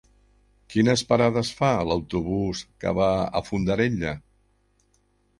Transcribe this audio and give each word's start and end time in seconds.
Quines 0.75 1.01
parades 1.09 1.51
fa 1.59 1.67
l'autobús 1.89 2.61
que 2.85 2.93
va 2.99 3.09
a 3.41 3.43
Fondarella? 3.49 4.15